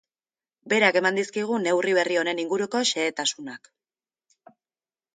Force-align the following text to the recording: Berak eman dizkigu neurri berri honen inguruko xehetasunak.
Berak 0.71 0.97
eman 1.01 1.19
dizkigu 1.19 1.59
neurri 1.67 1.95
berri 1.99 2.19
honen 2.23 2.43
inguruko 2.47 2.83
xehetasunak. 2.95 3.73